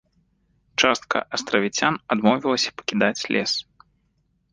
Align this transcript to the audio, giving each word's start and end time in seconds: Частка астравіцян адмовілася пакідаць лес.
Частка 0.83 1.17
астравіцян 1.37 1.99
адмовілася 2.15 2.69
пакідаць 2.81 3.27
лес. 3.37 3.53